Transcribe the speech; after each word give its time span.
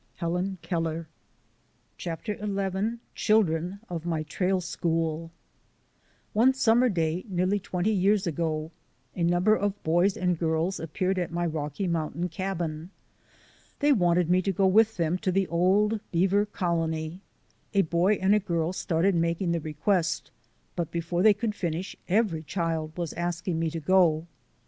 —Helen 0.15 0.57
Keller. 0.63 1.07
CHAPTER 1.95 2.35
XI 2.35 2.97
CHILDREN 3.13 3.81
OF 3.87 4.03
MY 4.03 4.23
TRAIL 4.23 4.59
SCHOOL 4.59 5.29
ONE 6.33 6.53
summer 6.55 6.89
day 6.89 7.23
nearly 7.29 7.59
twenty 7.59 7.91
years 7.91 8.25
ago 8.25 8.71
a 9.15 9.21
number 9.21 9.55
of 9.55 9.83
boys 9.83 10.17
and 10.17 10.39
girls 10.39 10.79
appeared 10.79 11.19
at 11.19 11.29
my 11.31 11.45
Rocky 11.45 11.85
Mountain 11.85 12.29
cabin. 12.29 12.89
They 13.77 13.91
wanted 13.91 14.27
me 14.27 14.41
to 14.41 14.51
go 14.51 14.65
with 14.65 14.97
them 14.97 15.19
to 15.19 15.31
the 15.31 15.45
old 15.49 15.99
beaver 16.11 16.47
colony. 16.47 17.21
A 17.75 17.83
boy 17.83 18.13
and 18.15 18.33
a 18.33 18.39
girl 18.39 18.73
started 18.73 19.13
making 19.13 19.51
the 19.51 19.61
request, 19.61 20.31
but 20.75 20.89
before 20.89 21.21
they 21.21 21.35
could 21.35 21.53
finish 21.53 21.95
every 22.07 22.41
child 22.41 22.97
was 22.97 23.13
asking 23.13 23.59
me 23.59 23.69
to 23.69 23.79
go. 23.79 24.25